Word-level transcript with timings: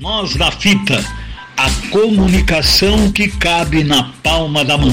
Nós 0.00 0.34
da 0.36 0.50
fita, 0.50 0.94
a 1.54 1.90
comunicação 1.90 3.12
que 3.12 3.28
cabe 3.28 3.84
na 3.84 4.10
palma 4.22 4.64
da 4.64 4.78
mão. 4.78 4.90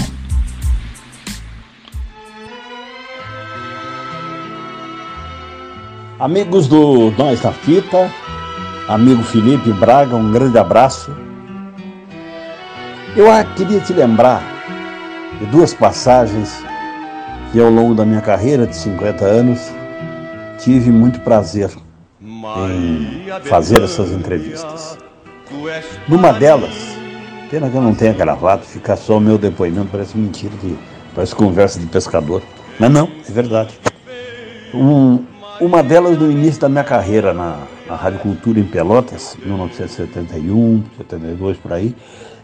Amigos 6.20 6.68
do 6.68 7.12
Nós 7.12 7.40
da 7.40 7.54
Fita, 7.54 8.12
amigo 8.90 9.24
Felipe 9.24 9.72
Braga, 9.72 10.18
um 10.18 10.34
grande 10.34 10.58
abraço. 10.58 11.16
Eu 13.16 13.28
queria 13.56 13.80
te 13.80 13.94
lembrar 13.94 14.44
de 15.40 15.46
duas 15.46 15.74
passagens 15.74 16.62
que 17.54 17.60
ao 17.62 17.70
longo 17.70 17.96
da 17.96 18.06
minha 18.06 18.22
carreira 18.22 18.68
de 18.68 18.76
50 18.76 19.24
anos 19.24 19.60
tive 20.60 20.92
muito 20.92 21.22
prazer 21.22 21.72
em 22.70 23.42
fazer 23.44 23.82
essas 23.82 24.12
entrevistas. 24.12 24.98
Numa 26.08 26.32
delas, 26.32 26.74
pena 27.50 27.70
que 27.70 27.76
eu 27.76 27.82
não 27.82 27.96
tenha 27.96 28.14
gravado, 28.14 28.64
fica 28.64 28.96
só 28.96 29.18
o 29.18 29.20
meu 29.20 29.38
depoimento, 29.38 29.90
parece 29.92 30.18
mentira, 30.18 30.54
parece 31.16 31.36
conversa 31.36 31.80
de 31.80 31.88
pescador. 31.88 32.42
Mas 32.80 32.92
não, 32.92 33.10
é 33.28 33.32
verdade. 33.32 33.74
Um, 34.74 35.26
uma 35.60 35.82
delas 35.82 36.18
no 36.18 36.32
início 36.32 36.62
da 36.62 36.70
minha 36.70 36.84
carreira 36.84 37.34
na, 37.34 37.60
na 37.88 37.96
Rádio 37.96 38.20
Cultura 38.20 38.60
em 38.60 38.64
Pelotas, 38.64 39.36
1971, 39.44 40.84
72 40.98 41.58
por 41.58 41.74
aí, 41.74 41.96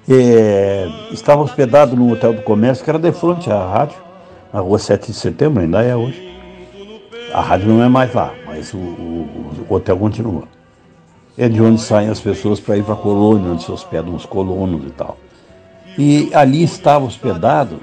é, 0.10 0.88
estava 1.12 1.42
hospedado 1.42 1.96
no 1.96 2.12
Hotel 2.12 2.34
do 2.34 2.42
Comércio, 2.42 2.84
que 2.84 2.90
era 2.90 3.00
de 3.00 3.12
frente 3.12 3.52
à 3.52 3.66
rádio, 3.66 3.98
na 4.52 4.60
rua 4.60 4.78
7 4.80 5.12
de 5.12 5.18
setembro, 5.18 5.62
ainda 5.62 5.82
é 5.82 5.96
hoje. 5.96 6.34
A 7.34 7.42
rádio 7.42 7.68
não 7.68 7.84
é 7.84 7.90
mais 7.90 8.14
lá, 8.14 8.34
mas 8.56 8.74
o, 8.74 8.78
o, 8.78 9.66
o 9.70 9.74
hotel 9.74 9.98
continua. 9.98 10.44
É 11.38 11.50
de 11.50 11.62
onde 11.62 11.82
saem 11.82 12.10
as 12.10 12.22
pessoas 12.22 12.60
para 12.60 12.78
ir 12.78 12.84
para 12.84 12.94
a 12.94 12.98
colônia, 12.98 13.52
onde 13.52 13.64
se 13.64 13.72
hospedam 13.72 14.16
os 14.16 14.26
colonos 14.26 14.86
e 14.86 14.92
tal. 14.92 15.18
E 15.98 16.30
ali 16.34 16.64
estava 16.64 17.06
hospedado 17.06 17.82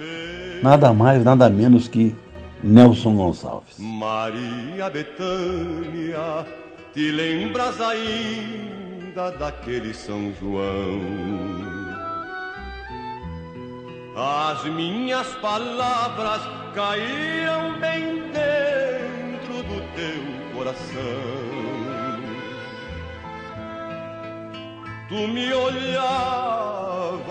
nada 0.62 0.92
mais, 0.92 1.22
nada 1.22 1.50
menos 1.50 1.88
que 1.88 2.14
Nelson 2.62 3.14
Gonçalves. 3.14 3.76
Maria 3.78 4.88
Betânia, 4.90 6.46
te 6.94 7.10
lembras 7.10 7.78
ainda 7.80 9.30
daquele 9.32 9.92
São 9.92 10.32
João? 10.40 11.00
As 14.16 14.64
minhas 14.64 15.26
palavras 15.36 16.40
caíam 16.74 17.78
bem 17.80 18.22
dentro 18.32 19.62
do 19.62 19.80
teu 19.94 20.41
coração. 20.62 21.02
Tu 25.08 25.28
me 25.28 25.52
olhava. 25.52 27.22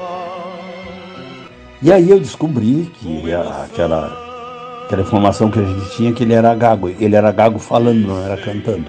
E 1.82 1.92
aí 1.92 2.10
eu 2.10 2.20
descobri 2.20 2.92
que 3.00 3.34
aquela 3.34 4.84
aquela 4.86 5.02
informação 5.02 5.50
que 5.50 5.60
a 5.60 5.64
gente 5.64 5.96
tinha 5.96 6.14
que 6.14 6.24
ele 6.24 6.34
era 6.34 6.54
gago. 6.54 6.90
Ele 6.90 7.16
era 7.16 7.32
gago 7.32 7.58
falando, 7.58 8.08
não 8.08 8.24
era 8.24 8.36
cantando. 8.36 8.86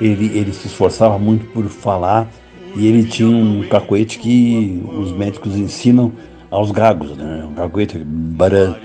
Ele, 0.00 0.38
ele 0.38 0.52
se 0.52 0.66
esforçava 0.66 1.18
muito 1.18 1.46
por 1.46 1.64
falar 1.64 2.28
e 2.76 2.86
ele 2.86 3.04
tinha 3.04 3.28
um 3.28 3.66
cacoete 3.66 4.18
que 4.18 4.80
os 4.92 5.10
médicos 5.10 5.56
ensinam 5.56 6.12
aos 6.50 6.70
gagos, 6.70 7.16
né? 7.16 7.44
Um 7.50 7.54
cacoete 7.54 7.98
baran, 7.98 8.76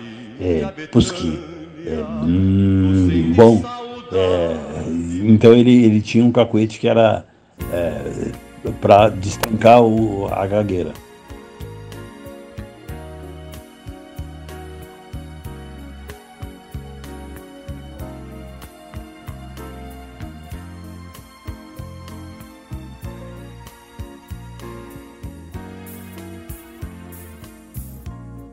é, 0.42 0.66
pusqui, 0.92 1.40
é, 1.86 2.04
hum, 2.24 3.34
bom. 3.36 3.83
É, 4.16 4.56
então 5.24 5.54
ele, 5.54 5.86
ele 5.86 6.02
tinha 6.02 6.24
um 6.24 6.32
cacoete 6.32 6.80
que 6.80 6.88
era 6.88 7.26
é, 7.72 8.32
para 8.80 9.10
destrancar 9.10 9.82
o, 9.82 10.28
a 10.32 10.46
gagueira. 10.46 10.94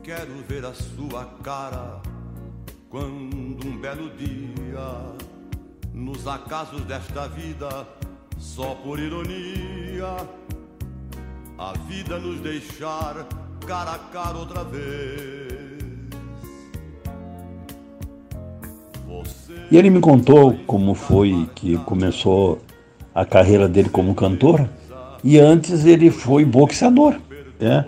Quero 0.03 0.43
ver 0.47 0.65
a 0.65 0.73
sua 0.73 1.25
cara 1.43 2.01
quando 2.89 3.65
um 3.65 3.77
belo 3.77 4.09
dia, 4.17 5.30
nos 5.93 6.27
acasos 6.27 6.81
desta 6.85 7.27
vida, 7.27 7.87
só 8.37 8.75
por 8.83 8.99
ironia, 8.99 10.15
a 11.57 11.73
vida 11.87 12.17
nos 12.17 12.39
deixar 12.39 13.27
cara 13.65 13.91
a 13.91 13.99
cara 13.99 14.37
outra 14.37 14.63
vez. 14.63 15.51
E 19.69 19.77
ele 19.77 19.89
me 19.89 19.99
contou 19.99 20.57
como 20.65 20.93
foi 20.93 21.49
que 21.55 21.77
começou 21.79 22.59
a 23.13 23.25
carreira 23.25 23.67
dele 23.67 23.89
como 23.89 24.15
cantor, 24.15 24.67
e 25.23 25.37
antes 25.37 25.85
ele 25.85 26.09
foi 26.09 26.43
boxeador, 26.43 27.15
né? 27.59 27.85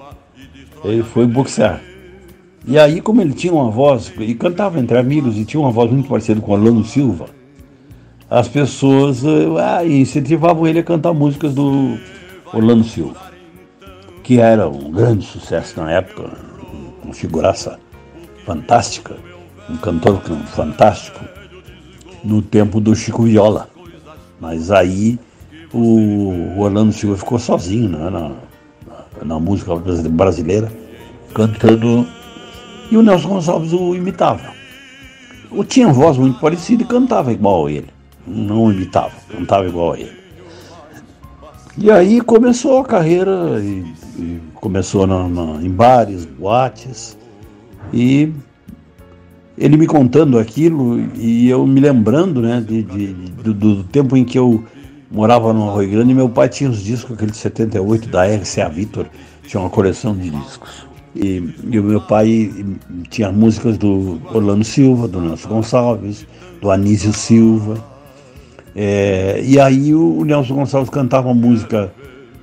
Ele 0.83 1.03
foi 1.03 1.25
boxear. 1.25 1.81
E 2.65 2.79
aí, 2.79 3.01
como 3.01 3.21
ele 3.21 3.33
tinha 3.33 3.53
uma 3.53 3.69
voz, 3.69 4.13
e 4.19 4.33
cantava 4.35 4.79
entre 4.79 4.97
amigos 4.97 5.37
e 5.37 5.43
tinha 5.43 5.59
uma 5.59 5.71
voz 5.71 5.91
muito 5.91 6.07
parecida 6.07 6.39
com 6.39 6.53
Orlando 6.53 6.83
Silva, 6.85 7.25
as 8.29 8.47
pessoas 8.47 9.23
ah, 9.59 9.85
incentivavam 9.85 10.67
ele 10.67 10.79
a 10.79 10.83
cantar 10.83 11.13
músicas 11.13 11.53
do 11.53 11.97
Orlando 12.53 12.83
Silva, 12.83 13.19
que 14.23 14.39
era 14.39 14.67
um 14.67 14.91
grande 14.91 15.25
sucesso 15.25 15.79
na 15.79 15.91
época, 15.91 16.29
uma 17.03 17.13
figuraça 17.13 17.79
fantástica, 18.45 19.15
um 19.69 19.77
cantor 19.77 20.21
fantástico, 20.47 21.19
no 22.23 22.41
tempo 22.41 22.79
do 22.79 22.95
Chico 22.95 23.23
Viola. 23.23 23.69
Mas 24.39 24.71
aí 24.71 25.19
o 25.73 26.59
Orlando 26.59 26.91
Silva 26.91 27.17
ficou 27.17 27.39
sozinho 27.39 27.89
né, 27.89 28.09
na, 28.09 28.31
na, 29.23 29.39
música 29.39 29.75
brasileira, 29.75 30.71
cantando 31.33 32.07
e 32.91 32.97
o 32.97 33.01
Nelson 33.01 33.29
Gonçalves 33.29 33.73
o 33.73 33.95
imitava. 33.95 34.53
O 35.51 35.63
tinha 35.63 35.87
voz 35.91 36.17
muito 36.17 36.39
parecida 36.39 36.83
e 36.83 36.85
cantava 36.85 37.31
igual 37.31 37.69
ele. 37.69 37.92
Não 38.25 38.71
imitava, 38.71 39.13
cantava 39.29 39.67
igual 39.67 39.93
a 39.93 39.99
ele. 39.99 40.23
E 41.77 41.89
aí 41.91 42.21
começou 42.21 42.79
a 42.79 42.85
carreira, 42.85 43.59
e, 43.59 43.83
e 44.17 44.41
começou 44.55 45.07
na, 45.07 45.27
na, 45.27 45.61
em 45.61 45.69
bares, 45.69 46.25
boates, 46.25 47.17
e 47.91 48.31
ele 49.57 49.77
me 49.77 49.87
contando 49.87 50.39
aquilo 50.39 50.99
e 51.15 51.49
eu 51.49 51.65
me 51.65 51.79
lembrando 51.79 52.41
né, 52.41 52.63
de, 52.65 52.83
de, 52.83 53.07
do, 53.13 53.53
do, 53.53 53.83
tempo 53.83 54.17
em 54.17 54.23
que 54.23 54.37
eu 54.37 54.63
morava 55.11 55.53
no 55.53 55.69
Arroio 55.69 55.91
Grande 55.91 56.11
e 56.11 56.15
meu 56.15 56.27
pai 56.27 56.49
tinha 56.49 56.69
os 56.69 56.81
discos, 56.81 57.13
aquele 57.13 57.31
de 57.31 57.37
78 57.37 58.09
da 58.09 58.25
RCA 58.25 58.67
Victor, 58.69 59.07
tinha 59.47 59.61
uma 59.61 59.69
coleção 59.69 60.15
de 60.15 60.29
discos. 60.29 60.87
E, 61.15 61.53
e, 61.69 61.79
o 61.79 61.83
meu 61.83 62.01
pai 62.01 62.51
tinha 63.09 63.31
músicas 63.31 63.77
do 63.77 64.19
Orlando 64.33 64.63
Silva, 64.63 65.07
do 65.07 65.21
Nelson 65.21 65.47
Gonçalves, 65.47 66.25
do 66.59 66.71
Anísio 66.71 67.13
Silva. 67.13 67.92
É, 68.75 69.41
e 69.43 69.59
aí 69.59 69.93
o 69.93 70.23
Nelson 70.25 70.55
Gonçalves 70.55 70.89
cantava 70.89 71.27
uma 71.27 71.35
música 71.35 71.91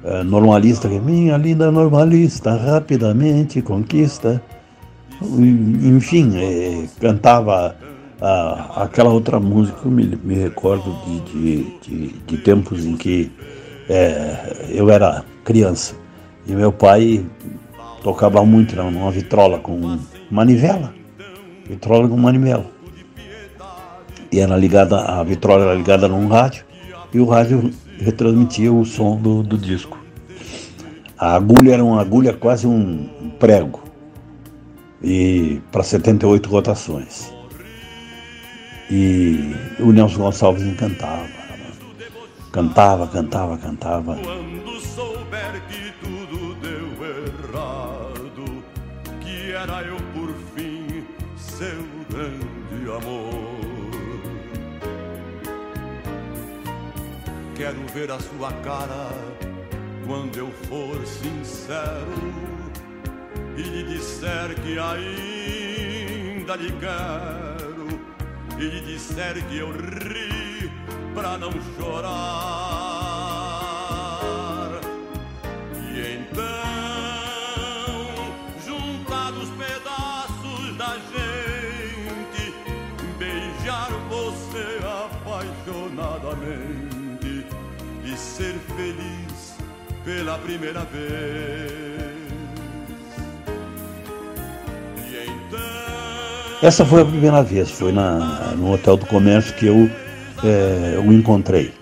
é, 0.04 0.22
normalista, 0.22 0.88
que 0.88 0.96
é 0.96 1.00
Minha 1.00 1.36
linda 1.36 1.70
normalista, 1.70 2.54
rapidamente 2.54 3.60
conquista. 3.60 4.42
Enfim, 5.22 6.32
é, 6.36 6.86
cantava 7.00 7.76
a, 8.20 8.84
aquela 8.84 9.10
outra 9.10 9.40
música, 9.40 9.78
eu 9.84 9.90
me, 9.90 10.18
me 10.22 10.34
recordo 10.34 10.96
de, 11.04 11.20
de, 11.20 11.78
de, 11.80 12.08
de, 12.26 12.36
tempos 12.38 12.84
em 12.84 12.96
que 12.96 13.30
é, 13.88 14.68
eu 14.70 14.90
era 14.90 15.24
criança. 15.44 15.94
E 16.46 16.52
meu 16.52 16.72
pai 16.72 17.24
tocava 18.02 18.44
muito 18.44 18.76
numa 18.76 19.10
vitrola 19.10 19.58
com 19.58 19.98
manivela. 20.30 20.94
Vitrola 21.68 22.08
com 22.08 22.16
manivela. 22.16 22.79
E 24.32 24.38
era 24.38 24.56
ligada, 24.56 25.00
a 25.00 25.22
vitrola 25.24 25.64
era 25.64 25.74
ligada 25.74 26.06
num 26.06 26.28
rádio 26.28 26.64
e 27.12 27.18
o 27.18 27.24
rádio 27.24 27.72
retransmitia 27.98 28.72
o 28.72 28.84
som 28.84 29.16
do, 29.16 29.42
do 29.42 29.58
disco. 29.58 29.98
A 31.18 31.34
agulha 31.34 31.74
era 31.74 31.84
uma 31.84 32.00
agulha 32.00 32.32
quase 32.32 32.66
um 32.66 33.08
prego. 33.38 33.82
E 35.02 35.60
para 35.72 35.82
78 35.82 36.48
rotações. 36.48 37.32
E 38.90 39.54
o 39.78 39.92
Nelson 39.92 40.18
Gonçalves 40.18 40.62
encantava. 40.62 41.28
Cantava, 42.52 43.06
cantava, 43.06 43.58
cantava. 43.58 44.18
Quero 57.60 57.86
ver 57.92 58.10
a 58.10 58.18
sua 58.18 58.50
cara 58.64 59.10
quando 60.06 60.34
eu 60.34 60.50
for 60.50 61.06
sincero 61.06 62.32
e 63.54 63.60
lhe 63.60 63.82
disser 63.82 64.54
que 64.62 64.78
ainda 64.78 66.56
lhe 66.56 66.72
quero 66.80 68.00
e 68.58 68.62
lhe 68.64 68.80
disser 68.80 69.44
que 69.46 69.58
eu 69.58 69.72
ri 69.72 70.72
pra 71.12 71.36
não 71.36 71.52
chorar. 71.76 72.59
Feliz 88.90 89.54
pela 90.04 90.38
primeira 90.38 90.80
vez. 90.80 91.80
Essa 96.62 96.84
foi 96.84 97.00
a 97.00 97.04
primeira 97.06 97.42
vez, 97.42 97.70
foi 97.70 97.90
na, 97.90 98.54
no 98.54 98.74
Hotel 98.74 98.98
do 98.98 99.06
Comércio 99.06 99.54
que 99.54 99.66
eu 99.66 99.90
é, 100.44 100.98
o 100.98 101.10
encontrei. 101.10 101.72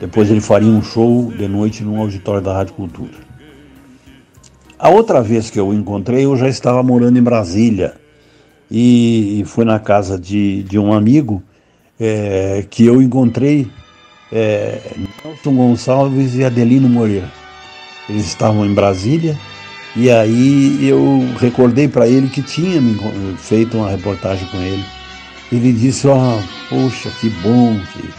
Depois 0.00 0.28
ele 0.28 0.40
faria 0.40 0.68
um 0.68 0.82
show 0.82 1.30
de 1.30 1.46
noite 1.46 1.84
no 1.84 2.00
auditório 2.00 2.40
da 2.40 2.52
Rádio 2.52 2.74
Cultura. 2.74 3.12
A 4.76 4.88
outra 4.88 5.22
vez 5.22 5.50
que 5.50 5.60
eu 5.60 5.68
o 5.68 5.74
encontrei, 5.74 6.24
eu 6.24 6.36
já 6.36 6.48
estava 6.48 6.82
morando 6.82 7.16
em 7.16 7.22
Brasília 7.22 7.94
e, 8.68 9.40
e 9.40 9.44
foi 9.44 9.64
na 9.64 9.78
casa 9.78 10.18
de, 10.18 10.64
de 10.64 10.80
um 10.80 10.92
amigo 10.92 11.40
é, 11.98 12.66
que 12.68 12.84
eu 12.84 13.00
encontrei 13.00 13.70
é, 14.32 14.80
Nelson 15.24 15.54
Gonçalves 15.54 16.34
e 16.34 16.44
Adelino 16.44 16.86
Moreira. 16.86 17.32
Eles 18.08 18.26
estavam 18.26 18.66
em 18.66 18.74
Brasília 18.74 19.38
e 19.96 20.10
aí 20.10 20.86
eu 20.86 21.26
recordei 21.38 21.88
para 21.88 22.06
ele 22.06 22.28
que 22.28 22.42
tinha 22.42 22.78
feito 23.38 23.78
uma 23.78 23.90
reportagem 23.90 24.46
com 24.48 24.58
ele. 24.58 24.84
Ele 25.50 25.72
disse, 25.72 26.06
ó, 26.06 26.14
oh, 26.14 26.42
poxa, 26.68 27.10
que 27.20 27.30
bom, 27.30 27.80
que 27.92 28.10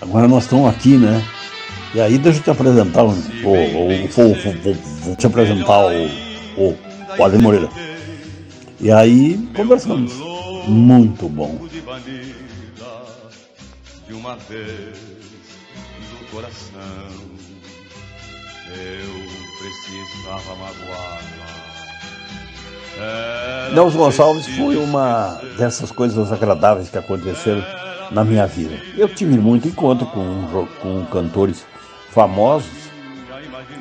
agora 0.00 0.26
nós 0.26 0.44
estamos 0.44 0.70
aqui, 0.70 0.96
né? 0.96 1.22
E 1.94 2.00
aí 2.00 2.16
deixa 2.16 2.38
eu 2.38 2.44
te 2.44 2.50
apresentar 2.50 3.04
o, 3.04 3.10
o, 3.10 3.12
o, 3.12 4.08
vou 5.02 5.16
te 5.16 5.26
apresentar 5.26 5.86
o, 5.86 6.06
o, 6.56 6.78
o 7.18 7.24
Adem 7.24 7.40
Moreira. 7.40 7.68
E 8.80 8.90
aí 8.90 9.36
conversamos. 9.54 10.12
Muito 10.66 11.28
bom. 11.28 11.60
De 14.08 14.14
uma 14.14 14.36
vez 14.36 15.35
coração 16.30 17.36
eu 18.68 19.22
precisava 19.58 20.54
magoá-la. 20.56 21.66
Nelson 23.72 23.98
Gonçalves 23.98 24.46
foi 24.56 24.76
uma 24.76 25.40
dessas 25.58 25.90
coisas 25.90 26.32
agradáveis 26.32 26.88
que 26.88 26.98
aconteceram 26.98 27.62
na 28.10 28.24
minha 28.24 28.46
vida. 28.46 28.80
Eu 28.96 29.08
tive 29.08 29.38
muito 29.38 29.68
encontro 29.68 30.06
com, 30.06 30.66
com 30.80 31.04
cantores 31.06 31.64
famosos, 32.10 32.70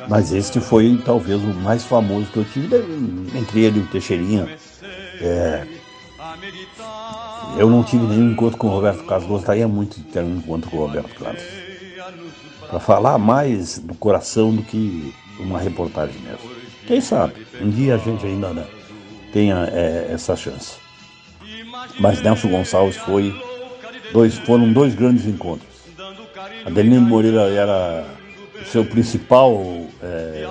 mas 0.09 0.33
este 0.33 0.59
foi 0.59 1.01
talvez 1.03 1.41
o 1.41 1.53
mais 1.53 1.83
famoso 1.83 2.27
que 2.31 2.38
eu 2.38 2.45
tive, 2.45 2.75
entre 3.36 3.62
ele 3.62 3.80
e 3.80 3.81
o 3.83 3.88
Teixeirinha. 3.88 4.50
É, 5.21 5.65
eu 7.57 7.69
não 7.69 7.83
tive 7.83 8.06
nenhum 8.06 8.31
encontro 8.31 8.57
com 8.57 8.68
o 8.68 8.71
Roberto 8.71 9.06
Carlos, 9.06 9.27
gostaria 9.27 9.68
muito 9.68 9.98
de 9.98 10.03
ter 10.03 10.19
um 10.21 10.38
encontro 10.38 10.69
com 10.69 10.77
o 10.77 10.86
Roberto 10.86 11.15
Carlos. 11.15 11.64
Para 12.69 12.80
falar 12.80 13.18
mais 13.18 13.80
do 13.80 13.94
coração 13.96 14.56
do 14.56 14.63
que 14.63 15.13
uma 15.40 15.60
reportagem 15.60 16.19
mesmo. 16.22 16.52
Quem 16.88 17.02
sabe, 17.02 17.46
um 17.62 17.69
dia 17.69 17.96
a 17.96 17.98
gente 17.98 18.25
ainda 18.25 18.54
né, 18.54 18.66
tenha 19.34 19.69
é, 19.72 20.10
essa 20.12 20.36
chance. 20.36 20.75
Mas 22.00 22.22
Nelson 22.22 22.50
Gonçalves 22.50 22.98
foi 22.98 23.34
dois, 24.12 24.38
foram 24.40 24.72
dois 24.72 24.94
grandes 24.94 25.25
encontros. 25.25 25.75
Adelino 26.66 27.02
Moreira 27.02 27.50
era 27.50 28.06
seu 28.66 28.86
principal, 28.86 29.62
é, 30.01 30.48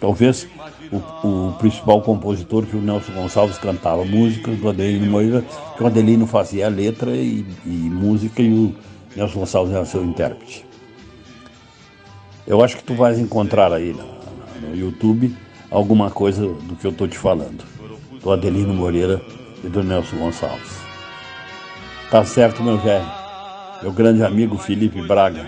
talvez 0.00 0.48
o, 0.92 0.96
o, 1.26 1.52
principal 1.58 2.02
compositor 2.02 2.66
que 2.66 2.76
o 2.76 2.80
Nelson 2.80 3.12
Gonçalves 3.12 3.58
cantava 3.58 4.04
músicas 4.04 4.58
do 4.58 4.68
Adelino 4.68 5.10
Moreira, 5.10 5.44
que 5.76 5.82
o 5.82 5.86
Adelino 5.86 6.26
fazia 6.26 6.68
letra 6.68 7.10
e, 7.12 7.44
e 7.64 7.68
música 7.68 8.42
e 8.42 8.52
o 8.52 8.74
Nelson 9.16 9.40
Gonçalves 9.40 9.74
era 9.74 9.84
seu 9.84 10.04
intérprete. 10.04 10.64
Eu 12.46 12.62
acho 12.62 12.76
que 12.76 12.84
tu 12.84 12.94
vais 12.94 13.18
encontrar 13.18 13.72
aí 13.72 13.92
no, 13.92 14.76
YouTube 14.76 15.34
alguma 15.70 16.10
coisa 16.10 16.46
do 16.46 16.76
que 16.76 16.86
eu 16.86 16.90
estou 16.90 17.08
te 17.08 17.18
falando. 17.18 17.64
Do 18.20 18.32
Adelino 18.32 18.74
Moreira 18.74 19.20
e 19.62 19.68
do 19.68 19.82
Nelson 19.82 20.16
Gonçalves. 20.16 20.78
Tá 22.10 22.24
certo, 22.24 22.62
meu 22.62 22.78
velho. 22.78 23.10
Meu 23.82 23.92
grande 23.92 24.22
amigo 24.22 24.56
Felipe 24.56 25.00
Braga. 25.02 25.46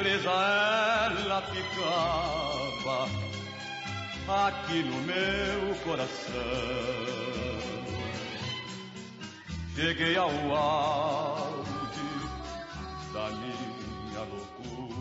presa 0.00 0.30
ela 1.24 1.42
ficava 1.42 3.06
aqui 4.46 4.82
no 4.82 4.96
meu 5.02 5.74
coração. 5.84 6.30
Cheguei 9.74 10.16
ao 10.16 10.28
auge 10.28 11.64
da 13.12 13.30
minha 13.30 14.20
loucura. 14.30 15.00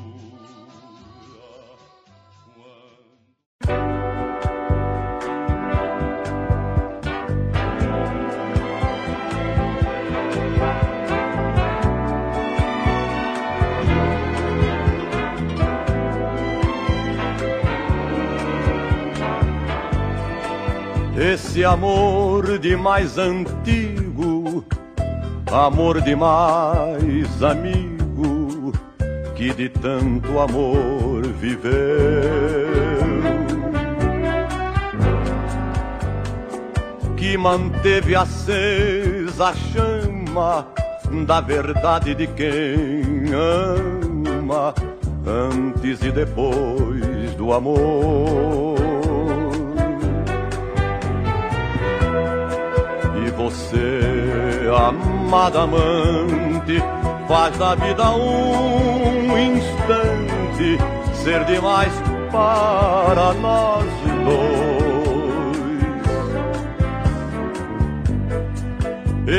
Esse 21.21 21.65
amor 21.65 22.57
de 22.59 22.77
mais 22.77 23.17
antigo, 23.17 24.08
amor 25.51 26.01
de 26.01 26.15
mais 26.15 27.43
amigo 27.43 28.71
que 29.35 29.53
de 29.53 29.69
tanto 29.69 30.39
amor 30.39 31.23
viveu. 31.39 31.69
Que 37.15 37.37
manteve 37.37 38.15
acesa 38.15 39.49
a 39.49 39.53
chama 39.53 40.67
da 41.25 41.41
verdade 41.41 42.13
de 42.13 42.27
quem 42.27 43.33
ama, 43.33 44.73
antes 45.25 46.01
e 46.01 46.11
depois 46.11 47.35
do 47.35 47.53
amor. 47.53 48.88
Você, 53.39 54.67
amada 54.77 55.61
amante, 55.61 56.83
faz 57.25 57.57
da 57.57 57.73
vida 57.73 58.11
um 58.11 59.37
instante 59.37 60.77
ser 61.23 61.45
demais 61.45 61.93
para 62.29 63.33
nós 63.35 63.85
dois. 64.25 64.59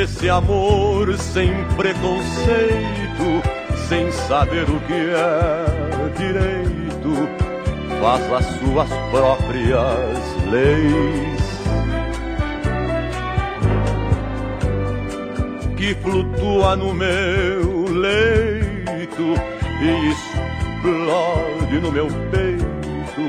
Esse 0.01 0.29
amor 0.29 1.15
sem 1.17 1.53
preconceito, 1.77 3.43
sem 3.87 4.11
saber 4.11 4.63
o 4.63 4.79
que 4.87 4.93
é 4.93 6.09
direito, 6.17 7.29
faz 8.01 8.33
as 8.33 8.45
suas 8.57 8.89
próprias 9.11 10.17
leis. 10.49 11.40
Que 15.81 15.95
flutua 15.95 16.75
no 16.75 16.93
meu 16.93 17.85
leito 17.89 19.33
e 19.81 20.11
explode 20.11 21.79
no 21.79 21.91
meu 21.91 22.07
peito 22.29 23.25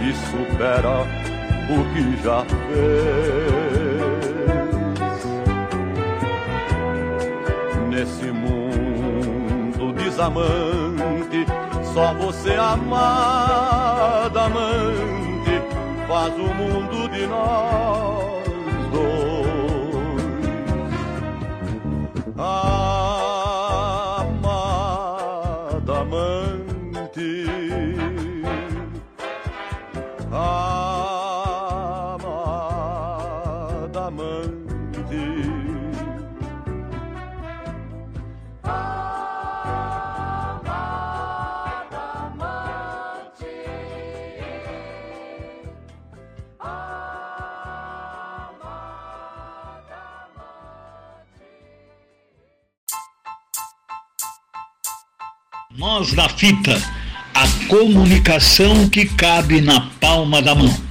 e 0.00 0.14
supera 0.30 1.02
o 1.68 1.82
que 1.92 2.16
já 2.22 2.44
fez. 2.68 3.18
Nesse 7.90 8.30
mundo 8.30 9.92
desamante, 9.94 11.44
só 11.92 12.14
você 12.14 12.54
amada 12.54 14.44
amante 14.44 15.60
faz 16.06 16.32
o 16.32 16.54
mundo 16.54 17.08
de 17.08 17.26
nós 17.26 18.17
Nós 55.78 56.12
da 56.12 56.28
fita, 56.28 56.76
a 57.32 57.46
comunicação 57.68 58.88
que 58.88 59.04
cabe 59.04 59.60
na 59.60 59.82
palma 60.00 60.42
da 60.42 60.52
mão. 60.52 60.87